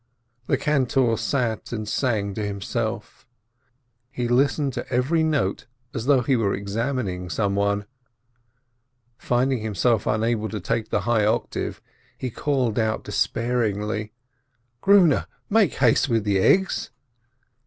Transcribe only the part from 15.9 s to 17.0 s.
with the eggs